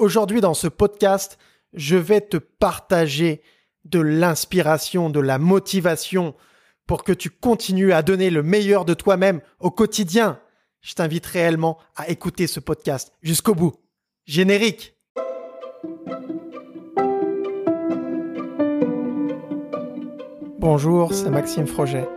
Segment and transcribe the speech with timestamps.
[0.00, 1.38] Aujourd'hui, dans ce podcast,
[1.72, 3.42] je vais te partager
[3.84, 6.34] de l'inspiration, de la motivation
[6.86, 10.40] pour que tu continues à donner le meilleur de toi-même au quotidien.
[10.80, 13.74] Je t'invite réellement à écouter ce podcast jusqu'au bout.
[14.26, 14.96] Générique.
[20.58, 22.08] Bonjour, c'est Maxime Froget.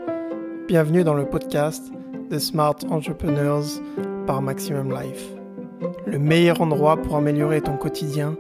[0.68, 1.84] Bienvenue dans le podcast
[2.32, 3.66] The Smart Entrepreneurs
[4.26, 5.37] par Maximum Life.
[6.06, 8.36] Le meilleur endroit pour améliorer ton quotidien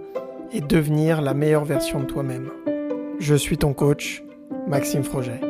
[0.51, 2.51] et devenir la meilleure version de toi-même.
[3.19, 4.23] Je suis ton coach,
[4.67, 5.41] Maxime Froget.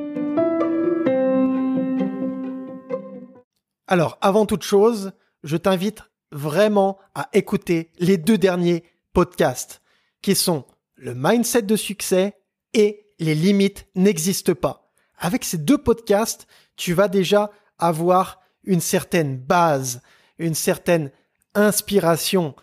[3.88, 9.82] Alors, avant toute chose, je t'invite vraiment à écouter les deux derniers podcasts
[10.22, 10.66] qui sont
[10.96, 12.34] le mindset de succès
[12.74, 14.92] et les limites n'existent pas.
[15.18, 20.02] Avec ces deux podcasts, tu vas déjà avoir une certaine base,
[20.38, 21.12] une certaine
[21.58, 22.56] inspiration,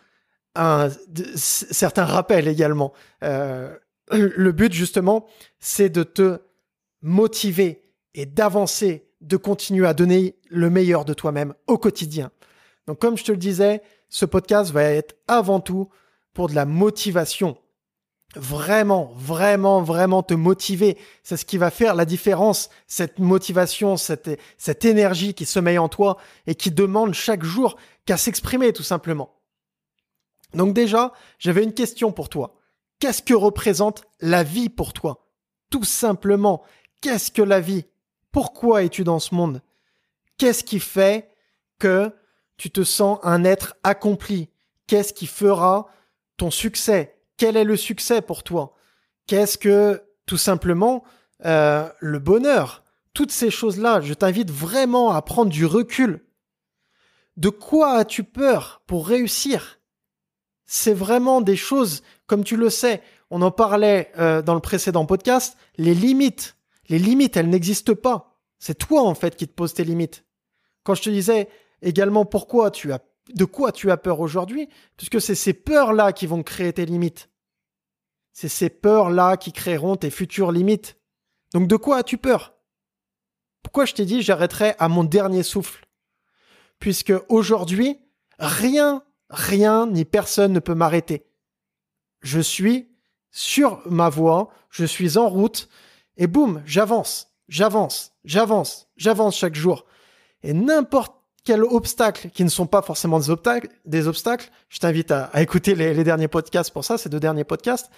[0.55, 0.89] un
[1.37, 2.93] certain rappel également.
[3.23, 3.75] Euh,
[4.11, 5.27] le but justement,
[5.59, 6.41] c'est de te
[7.03, 7.83] motiver
[8.15, 12.31] et d'avancer, de continuer à donner le meilleur de toi-même au quotidien.
[12.87, 15.89] Donc comme je te le disais, ce podcast va être avant tout
[16.33, 17.57] pour de la motivation.
[18.37, 20.99] Vraiment, vraiment, vraiment te motiver.
[21.23, 25.89] C'est ce qui va faire la différence, cette motivation, cette, cette énergie qui sommeille en
[25.89, 26.17] toi
[26.47, 27.77] et qui demande chaque jour
[28.07, 29.35] qu'à s'exprimer tout simplement.
[30.55, 32.57] Donc déjà, j'avais une question pour toi.
[33.01, 35.27] Qu'est-ce que représente la vie pour toi?
[35.71, 36.63] Tout simplement,
[37.01, 37.87] qu'est-ce que la vie?
[38.31, 39.63] Pourquoi es-tu dans ce monde?
[40.39, 41.29] Qu'est-ce qui fait
[41.79, 42.13] que
[42.57, 44.49] tu te sens un être accompli?
[44.87, 45.89] Qu'est-ce qui fera
[46.37, 47.19] ton succès?
[47.37, 48.75] Quel est le succès pour toi?
[49.27, 51.05] Qu'est-ce que, tout simplement,
[51.45, 52.85] euh, le bonheur?
[53.13, 56.25] Toutes ces choses-là, je t'invite vraiment à prendre du recul
[57.37, 59.81] de quoi as-tu peur pour réussir?
[60.67, 65.07] C'est vraiment des choses, comme tu le sais, on en parlait euh, dans le précédent
[65.07, 66.57] podcast, les limites.
[66.89, 68.39] Les limites, elles n'existent pas.
[68.59, 70.25] C'est toi, en fait, qui te poses tes limites.
[70.85, 71.49] Quand je te disais
[71.83, 73.01] également pourquoi tu as,
[73.35, 77.31] de quoi tu as peur aujourd'hui, puisque c'est ces peurs-là qui vont créer tes limites.
[78.33, 80.97] C'est ces peurs-là qui créeront tes futures limites.
[81.53, 82.55] Donc de quoi as-tu peur?
[83.63, 85.84] Pourquoi je t'ai dit j'arrêterai à mon dernier souffle?
[86.85, 87.99] Puisque aujourd'hui,
[88.39, 91.25] rien, rien ni personne ne peut m'arrêter.
[92.21, 92.91] Je suis
[93.31, 95.71] sur ma voie, je suis en route,
[96.19, 99.87] et boum, j'avance, j'avance, j'avance, j'avance chaque jour.
[100.43, 105.11] Et n'importe quel obstacle, qui ne sont pas forcément des obstacles, des obstacles, je t'invite
[105.11, 107.91] à, écouter les, les, derniers podcasts pour ça, ces deux derniers podcasts.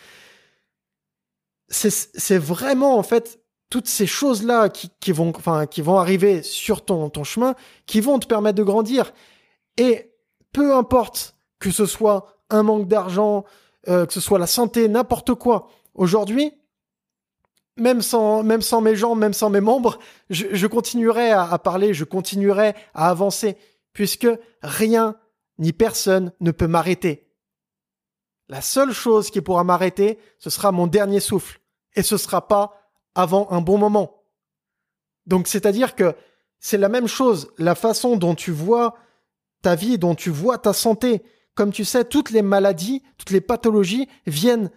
[1.68, 7.10] C'est vraiment en fait toutes ces choses-là qui, vont, enfin, qui vont arriver sur ton,
[7.24, 7.54] chemin,
[7.86, 9.12] qui vont te permettre de grandir.
[9.76, 10.12] Et
[10.52, 13.44] peu importe que ce soit un manque d'argent,
[13.88, 15.68] euh, que ce soit la santé, n'importe quoi.
[15.94, 16.52] Aujourd'hui,
[17.76, 19.98] même sans, même sans mes jambes, même sans mes membres,
[20.30, 23.56] je, je continuerai à, à, parler, je continuerai à avancer,
[23.92, 24.28] puisque
[24.62, 25.16] rien
[25.58, 27.26] ni personne ne peut m'arrêter.
[28.48, 31.60] La seule chose qui pourra m'arrêter, ce sera mon dernier souffle.
[31.96, 32.75] Et ce sera pas
[33.16, 34.22] avant un bon moment.
[35.26, 36.14] Donc c'est-à-dire que
[36.60, 38.96] c'est la même chose, la façon dont tu vois
[39.62, 41.22] ta vie, dont tu vois ta santé.
[41.54, 44.70] Comme tu sais, toutes les maladies, toutes les pathologies viennent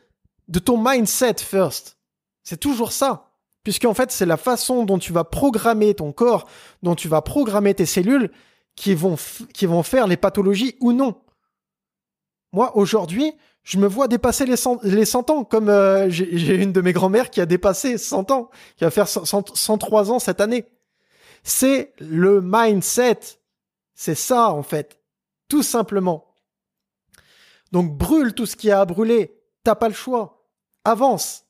[0.47, 1.97] de ton mindset first.
[2.43, 3.31] C'est toujours ça.
[3.63, 6.47] Puisqu'en fait, c'est la façon dont tu vas programmer ton corps,
[6.81, 8.31] dont tu vas programmer tes cellules
[8.75, 9.17] qui vont,
[9.53, 11.21] qui vont faire les pathologies ou non.
[12.53, 13.33] Moi, aujourd'hui,
[13.63, 16.93] je me vois dépasser les 100, les 100 ans, comme euh, j'ai une de mes
[16.93, 20.65] grand-mères qui a dépassé 100 ans, qui va faire 103 ans cette année.
[21.43, 23.19] C'est le mindset.
[23.93, 24.99] C'est ça, en fait.
[25.47, 26.25] Tout simplement.
[27.71, 29.35] Donc, brûle tout ce qui a à brûler.
[29.63, 30.47] T'as pas le choix.
[30.85, 31.45] Avance.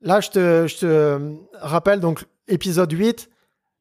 [0.00, 3.30] Là, je te, je te rappelle, donc, épisode 8,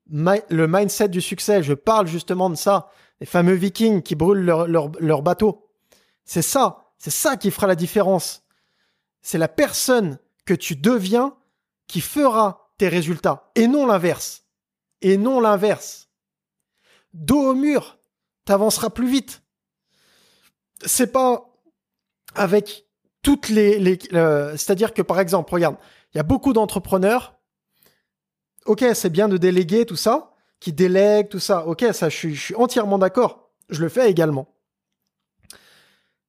[0.09, 1.63] le mindset du succès.
[1.63, 2.89] Je parle justement de ça.
[3.19, 5.69] Les fameux vikings qui brûlent leur, leur, leur bateau.
[6.23, 6.86] C'est ça.
[6.97, 8.43] C'est ça qui fera la différence.
[9.21, 11.35] C'est la personne que tu deviens
[11.87, 14.45] qui fera tes résultats et non l'inverse.
[15.01, 16.09] Et non l'inverse.
[17.13, 17.99] Dos au mur,
[18.45, 19.43] t'avanceras plus vite.
[20.85, 21.53] C'est pas
[22.35, 22.87] avec
[23.21, 25.75] toutes les, euh, c'est-à-dire que par exemple, regarde,
[26.13, 27.35] il y a beaucoup d'entrepreneurs.
[28.65, 31.65] Ok, c'est bien de déléguer tout ça, qui délèguent tout ça.
[31.65, 33.51] Ok, ça, je suis entièrement d'accord.
[33.69, 34.56] Je le fais également.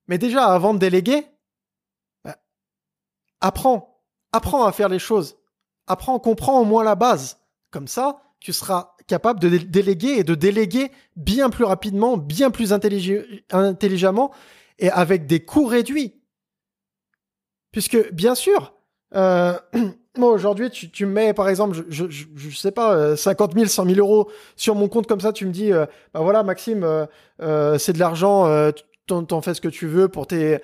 [0.09, 1.27] Mais déjà, avant de déléguer,
[2.25, 2.37] bah,
[3.41, 4.03] apprends.
[4.33, 5.37] Apprends à faire les choses.
[5.87, 7.39] Apprends, comprends au moins la base.
[7.71, 12.73] Comme ça, tu seras capable de déléguer et de déléguer bien plus rapidement, bien plus
[12.73, 14.33] intelligemment
[14.79, 16.15] et avec des coûts réduits.
[17.73, 18.75] Puisque, bien sûr,
[19.15, 19.59] euh,
[20.17, 23.67] moi aujourd'hui, tu, tu me mets par exemple, je, je, je, sais pas, 50 000,
[23.67, 26.85] 100 000 euros sur mon compte comme ça, tu me dis, euh, bah voilà, Maxime,
[27.41, 28.47] euh, c'est de l'argent,
[29.09, 30.61] t'en fais ce que tu veux pour tes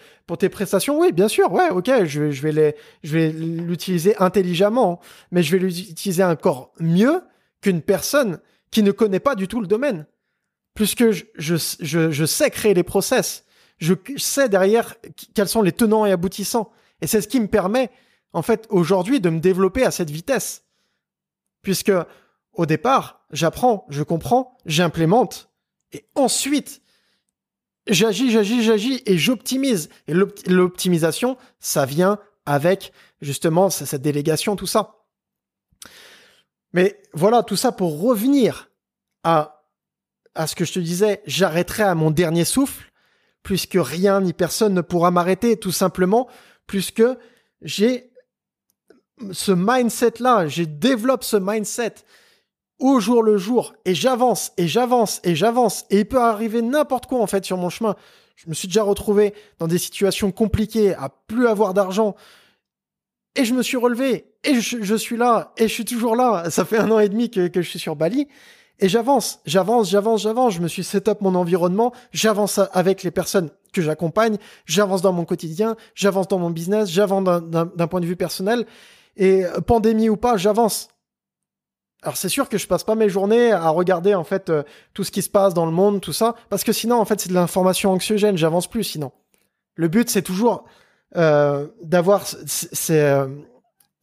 [0.51, 0.99] prestations.
[0.99, 5.01] Oui, bien sûr, ouais, ok, je vais je vais l'utiliser intelligemment,
[5.31, 7.23] mais je vais l'utiliser encore mieux
[7.61, 10.07] qu'une personne qui ne connaît pas du tout le domaine,
[10.75, 13.45] puisque je, je sais créer les process,
[13.79, 14.95] je sais derrière
[15.35, 16.71] quels sont les tenants et aboutissants,
[17.01, 17.91] et c'est ce qui me permet
[18.35, 20.65] en fait, aujourd'hui, de me développer à cette vitesse.
[21.63, 21.93] Puisque,
[22.53, 25.51] au départ, j'apprends, je comprends, j'implémente,
[25.93, 26.83] et ensuite,
[27.87, 29.89] j'agis, j'agis, j'agis, et j'optimise.
[30.09, 30.15] Et
[30.47, 35.05] l'optimisation, ça vient avec, justement, cette délégation, tout ça.
[36.73, 38.71] Mais voilà, tout ça pour revenir
[39.23, 39.63] à,
[40.47, 42.91] ce que je te disais, j'arrêterai à mon dernier souffle,
[43.43, 46.29] puisque rien ni personne ne pourra m'arrêter, tout simplement,
[46.67, 47.05] puisque
[47.63, 48.11] j'ai
[49.33, 51.95] ce mindset-là, j'ai développe ce mindset
[52.85, 57.07] au jour le jour et j'avance et j'avance et j'avance et il peut arriver n'importe
[57.07, 57.97] quoi en fait sur mon chemin.
[58.37, 62.15] Je me suis déjà retrouvé dans des situations compliquées, à plus avoir d'argent
[63.37, 66.51] et je me suis relevé et je, suis là et je suis toujours là.
[66.51, 68.29] Ça fait un an et demi que, que je suis sur Bali
[68.81, 70.53] et j'avance, j'avance, j'avance, j'avance.
[70.53, 74.37] Je me suis set up mon environnement, j'avance avec les personnes que j'accompagne,
[74.67, 78.67] j'avance dans mon quotidien, j'avance dans mon business, j'avance d'un point de vue personnel
[79.17, 80.89] et euh, pandémie ou pas, j'avance.
[82.05, 84.63] Alors c'est sûr que je passe pas mes journées à regarder en fait euh,
[84.93, 87.19] tout ce qui se passe dans le monde, tout ça, parce que sinon en fait
[87.19, 89.11] c'est de l'information anxiogène, j'avance plus sinon.
[89.75, 90.65] Le but c'est toujours
[91.17, 92.25] euh, d'avoir
[92.91, 93.29] euh,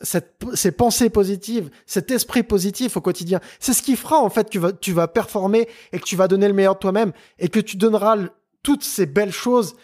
[0.04, 3.40] ces pensées positives, cet esprit positif au quotidien.
[3.60, 6.16] C'est ce qui fera en fait que tu vas, tu vas performer et que tu
[6.16, 8.18] vas donner le meilleur de toi-même et que tu donneras
[8.64, 9.76] toutes ces belles choses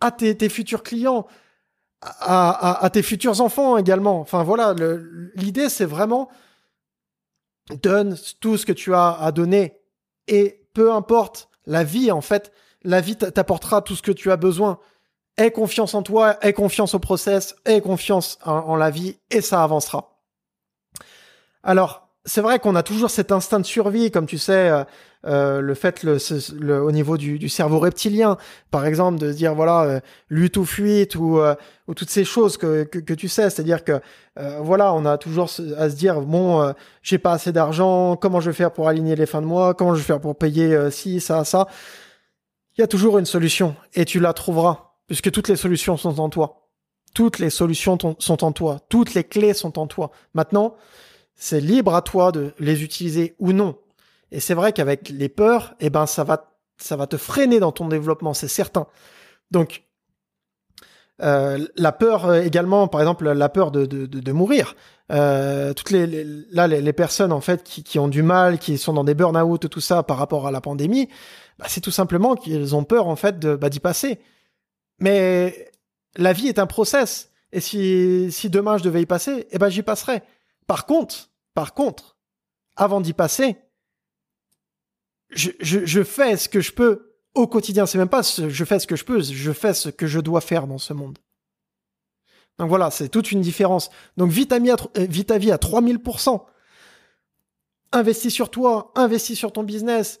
[0.00, 1.26] à tes, tes futurs clients,
[2.02, 4.20] à, tes futurs enfants également.
[4.20, 4.74] Enfin voilà,
[5.34, 6.28] l'idée c'est vraiment
[7.82, 9.78] donne tout ce que tu as à donner
[10.26, 12.52] et peu importe la vie en fait,
[12.82, 14.78] la vie t'apportera tout ce que tu as besoin.
[15.36, 19.62] Aie confiance en toi, aie confiance au process, aie confiance en la vie et ça
[19.62, 20.20] avancera.
[21.62, 24.84] Alors, c'est vrai qu'on a toujours cet instinct de survie, comme tu sais, euh,
[25.26, 28.36] euh, le fait au niveau du, cerveau reptilien,
[28.70, 31.40] par exemple, de dire voilà euh, lutte ou fuite ou,
[31.88, 34.00] ou toutes ces choses que, que, tu sais, c'est-à-dire que
[34.60, 36.72] voilà, on a toujours à se dire bon,
[37.02, 39.94] j'ai pas assez d'argent, comment je vais faire pour aligner les fins de mois, comment
[39.94, 41.66] je vais faire pour payer ci, ça, ça.
[42.78, 46.20] Il y a toujours une solution et tu la trouveras puisque toutes les solutions sont
[46.20, 46.68] en toi.
[47.12, 50.12] Toutes les solutions sont en toi, toutes les clés sont en toi.
[50.32, 50.76] Maintenant,
[51.40, 53.78] c'est libre à toi de les utiliser ou non.
[54.30, 57.72] Et c'est vrai qu'avec les peurs, eh ben ça va ça va te freiner dans
[57.72, 58.86] ton développement, c'est certain.
[59.50, 59.84] Donc
[61.22, 64.76] euh, la peur euh, également, par exemple la peur de, de, mourir.
[65.10, 66.06] Euh, toutes les,
[66.50, 69.68] là les, personnes en fait qui, qui, ont du mal, qui sont dans des burn-out,
[69.68, 71.08] tout ça par rapport à la pandémie,
[71.58, 74.20] bah, c'est tout simplement qu'ils ont peur en fait de bah, d'y passer.
[74.98, 75.72] Mais
[76.16, 77.30] la vie est un process.
[77.52, 80.22] Et si, si demain je devais y passer, eh ben j'y passerai.
[80.66, 82.16] Par contre, par contre,
[82.76, 83.56] avant d'y passer,
[85.30, 87.86] je, fais ce que je peux au quotidien.
[87.86, 90.40] C'est même pas je fais ce que je peux, je fais ce que je dois
[90.40, 91.18] faire dans ce monde.
[92.58, 93.90] Donc voilà, c'est toute une différence.
[94.16, 96.44] Donc vie à, ta vie à 3000%.
[97.92, 100.20] Investis sur toi, investis sur ton business,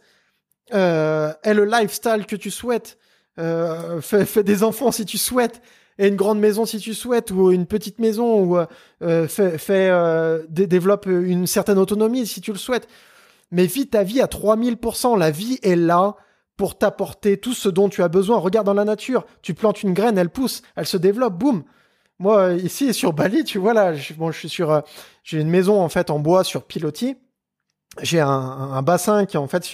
[0.72, 2.98] euh, le lifestyle que tu souhaites.
[3.38, 5.62] Euh, fais, des enfants si tu souhaites
[6.00, 8.66] et une grande maison si tu souhaites, ou une petite maison, ou euh,
[9.02, 9.28] euh
[9.68, 12.88] euh, développe une certaine autonomie si tu le souhaites.
[13.50, 15.18] Mais vis ta vie à 3000%.
[15.18, 16.16] La vie est là
[16.56, 18.38] pour t'apporter tout ce dont tu as besoin.
[18.38, 21.64] Regarde dans la nature, tu plantes une graine, elle pousse, elle se développe, boum.
[22.18, 24.80] Moi, ici, sur Bali, tu vois là, je suis sur, euh,
[25.22, 27.16] j'ai une maison en fait en bois sur pilotis.
[28.00, 29.64] J'ai un, bassin qui est en fait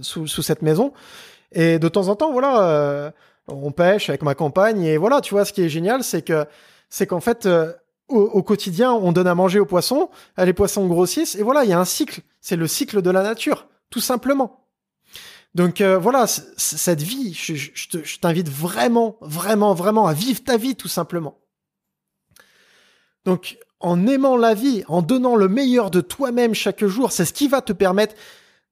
[0.00, 0.94] sous, sous, cette maison.
[1.52, 3.12] Et de temps en temps, voilà,
[3.48, 6.46] on pêche avec ma compagne et voilà, tu vois, ce qui est génial, c'est que
[6.90, 7.72] c'est qu'en fait, euh,
[8.08, 11.70] au, quotidien, on donne à manger aux poissons, euh, les poissons grossissent et voilà, il
[11.70, 12.22] y a un cycle.
[12.40, 14.64] C'est le cycle de la nature, tout simplement.
[15.54, 20.76] Donc euh, voilà, cette vie, je, je t'invite vraiment, vraiment, vraiment à vivre ta vie,
[20.76, 21.38] tout simplement.
[23.24, 27.32] Donc en aimant la vie, en donnant le meilleur de toi-même chaque jour, c'est ce
[27.32, 28.14] qui va te permettre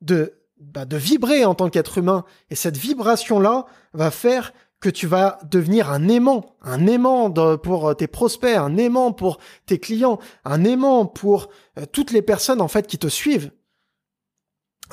[0.01, 2.25] de bah, de vibrer en tant qu'être humain.
[2.49, 7.95] Et cette vibration-là va faire que tu vas devenir un aimant, un aimant pour euh,
[7.95, 12.69] tes prospects, un aimant pour tes clients, un aimant pour euh, toutes les personnes en
[12.69, 13.53] fait qui te suivent.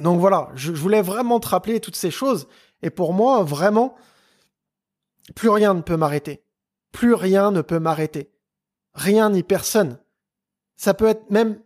[0.01, 2.47] Donc voilà, je, voulais vraiment te rappeler toutes ces choses.
[2.81, 3.95] Et pour moi, vraiment,
[5.35, 6.43] plus rien ne peut m'arrêter.
[6.91, 8.31] Plus rien ne peut m'arrêter.
[8.93, 9.99] Rien ni personne.
[10.77, 11.59] Ça peut être même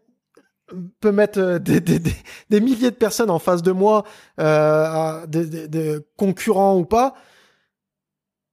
[1.00, 4.04] peut mettre euh, des, milliers de personnes en face de moi,
[4.38, 7.16] des, concurrents ou pas.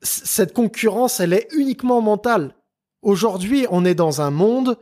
[0.05, 2.55] Cette concurrence, elle est uniquement mentale.
[3.01, 4.79] Aujourd'hui, on est dans un monde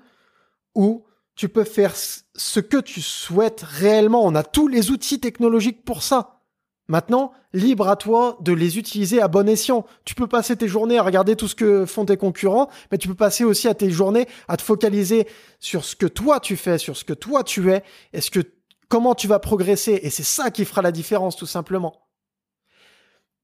[0.75, 1.05] où
[1.37, 4.25] tu peux faire ce que tu souhaites réellement.
[4.25, 6.41] On a tous les outils technologiques pour ça.
[6.89, 9.87] Maintenant, libre à toi de les utiliser à bon escient.
[10.05, 13.07] Tu peux passer tes journées à regarder tout ce que font tes concurrents, mais tu
[13.09, 15.29] peux passer aussi à tes journées à te focaliser
[15.61, 17.85] sur ce que toi tu fais, sur ce que toi tu es,
[18.19, 18.41] ce que
[18.89, 20.01] comment tu vas progresser.
[20.03, 22.09] Et c'est ça qui fera la différence, tout simplement.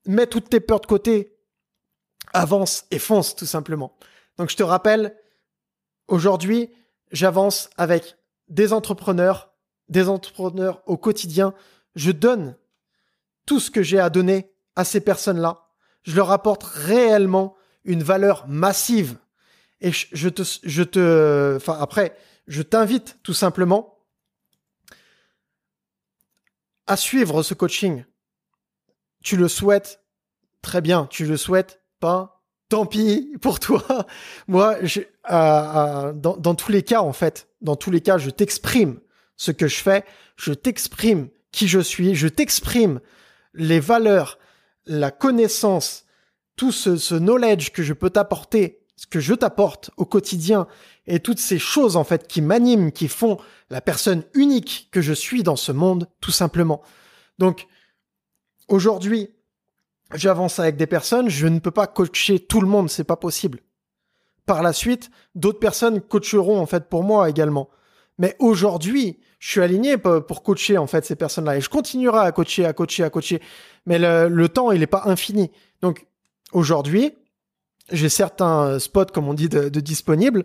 [0.06, 1.37] Mets toutes tes peurs de côté,
[2.32, 3.96] avance et fonce, tout simplement.
[4.36, 5.16] Donc je te rappelle,
[6.06, 6.70] aujourd'hui,
[7.10, 8.16] j'avance avec
[8.48, 9.52] des entrepreneurs,
[9.88, 11.54] des entrepreneurs au quotidien.
[11.94, 12.56] Je donne
[13.46, 15.66] tout ce que j'ai à donner à ces personnes-là.
[16.02, 19.18] Je leur apporte réellement une valeur massive.
[19.80, 22.16] Et je, te, je enfin après,
[22.46, 23.98] je t'invite tout simplement
[26.86, 28.04] à suivre ce coaching.
[29.22, 30.02] Tu le souhaites,
[30.62, 31.06] très bien.
[31.06, 34.06] Tu le souhaites pas, tant pis pour toi.
[34.48, 39.00] Moi, je, dans, dans tous les cas, en fait, dans tous les cas, je t'exprime
[39.36, 40.04] ce que je fais,
[40.36, 43.00] je t'exprime qui je suis, je t'exprime
[43.54, 44.38] les valeurs,
[44.86, 46.04] la connaissance,
[46.56, 50.66] tout ce, knowledge que je peux t'apporter, ce que je t'apporte au quotidien,
[51.06, 53.38] et toutes ces choses en fait qui m'animent, qui font
[53.70, 56.82] la personne unique que je suis dans ce monde, tout simplement.
[57.38, 57.66] Donc,
[58.66, 59.30] aujourd'hui,
[60.14, 63.60] j'avance avec des personnes, je ne peux pas coacher tout le monde, c'est pas possible.
[64.46, 67.68] Par la suite, d'autres personnes coacheront en fait pour moi également.
[68.18, 72.32] Mais aujourd'hui, je suis aligné pour coacher en fait ces personnes-là et je continuerai à
[72.32, 73.40] coacher, à coacher, à coacher.
[73.86, 75.50] Mais le, temps, il n'est pas infini.
[75.82, 76.06] Donc
[76.52, 77.14] aujourd'hui,
[77.92, 80.44] j'ai certains spots, comme on dit, de, disponibles.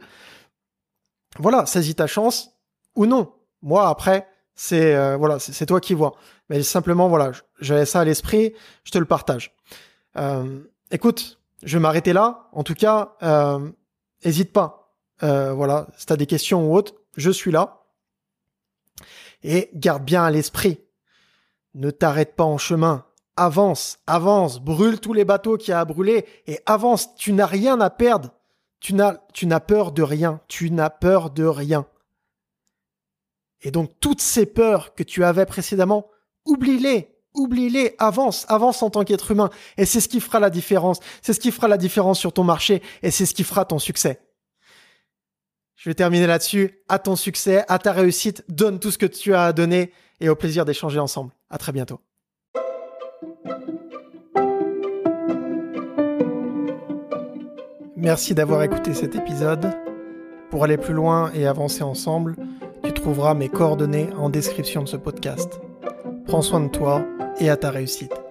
[1.40, 2.52] Voilà, saisis ta chance
[2.96, 3.34] ou non.
[3.64, 6.16] Moi, après, c'est euh, voilà, c'est toi qui vois.
[6.50, 9.56] Mais simplement, voilà, j'avais ça à l'esprit, je te le partage.
[10.18, 10.60] Euh,
[10.92, 12.50] écoute, je vais m'arrêter là.
[12.52, 13.72] En tout cas, euh,
[14.22, 14.94] hésite pas.
[15.22, 17.84] voilà, si tu as des questions ou autres, je suis là.
[19.44, 20.80] Et garde bien à l'esprit,
[21.74, 25.86] ne t'arrête pas en chemin, avance, avance, brûle tous les bateaux qu'il y a à
[25.86, 28.30] brûler et avance, tu n'as rien à perdre.
[28.80, 31.86] Tu n'as, tu n'as peur de rien, tu n'as peur de rien.
[33.62, 36.08] Et donc toutes ces peurs que tu avais précédemment,
[36.46, 39.50] oublie-les, oublie-les, avance, avance en tant qu'être humain.
[39.78, 41.00] Et c'est ce qui fera la différence.
[41.22, 43.80] C'est ce qui fera la différence sur ton marché et c'est ce qui fera ton
[43.80, 44.22] succès.
[45.76, 46.80] Je vais terminer là-dessus.
[46.88, 48.46] À ton succès, à ta réussite.
[48.48, 51.34] Donne tout ce que tu as à donner et au plaisir d'échanger ensemble.
[51.50, 52.00] À très bientôt.
[57.98, 59.72] Merci d'avoir écouté cet épisode.
[60.50, 62.36] Pour aller plus loin et avancer ensemble,
[62.84, 65.60] tu trouveras mes coordonnées en description de ce podcast.
[66.34, 67.06] Prends soin de toi
[67.40, 68.23] et à ta réussite.